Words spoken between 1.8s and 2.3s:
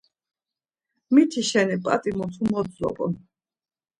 p̌at̆i